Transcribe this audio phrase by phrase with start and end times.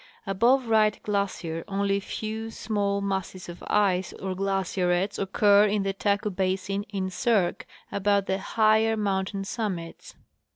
[0.25, 5.93] Above Wright glacier only a few; small masses of ice or glacierets occur in the
[5.93, 10.15] Taku basin in cirques about the higher mountain summits.